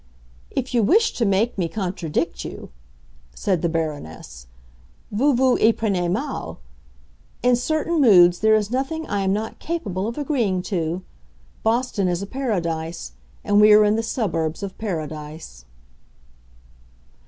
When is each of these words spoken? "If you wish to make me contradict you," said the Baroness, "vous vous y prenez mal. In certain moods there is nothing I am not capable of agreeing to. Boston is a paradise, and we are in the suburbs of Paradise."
"If 0.49 0.73
you 0.73 0.81
wish 0.81 1.13
to 1.13 1.25
make 1.27 1.59
me 1.59 1.69
contradict 1.69 2.43
you," 2.43 2.71
said 3.35 3.61
the 3.61 3.69
Baroness, 3.69 4.47
"vous 5.11 5.35
vous 5.35 5.59
y 5.61 5.71
prenez 5.71 6.09
mal. 6.11 6.57
In 7.43 7.55
certain 7.55 8.01
moods 8.01 8.39
there 8.39 8.55
is 8.55 8.71
nothing 8.71 9.05
I 9.05 9.19
am 9.21 9.31
not 9.31 9.59
capable 9.59 10.07
of 10.07 10.17
agreeing 10.17 10.63
to. 10.73 11.03
Boston 11.61 12.07
is 12.07 12.23
a 12.23 12.25
paradise, 12.25 13.11
and 13.43 13.61
we 13.61 13.73
are 13.73 13.85
in 13.85 13.95
the 13.95 14.01
suburbs 14.01 14.63
of 14.63 14.75
Paradise." 14.79 15.65